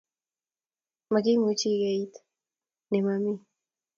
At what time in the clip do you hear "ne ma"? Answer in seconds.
2.89-3.13